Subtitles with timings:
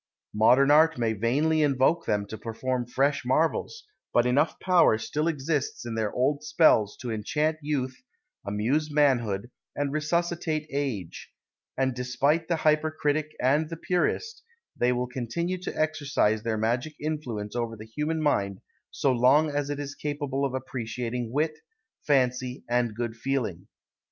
[0.33, 5.85] Modern art may vainly invoke them to perform fresh marvels, but enough power still exists
[5.85, 7.97] in their old spells to enchant youth,
[8.43, 11.29] amuse manhood, and resuscitate age;
[11.77, 14.41] and, despite the hypercritic and the purist,
[14.75, 18.59] they will continue to exercise their magic influence over the human mind
[18.89, 21.59] so long as it is capable of appreciating wit,
[22.07, 23.67] fancy, and good feeling.